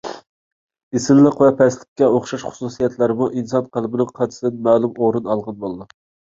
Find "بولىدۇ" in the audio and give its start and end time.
5.65-5.93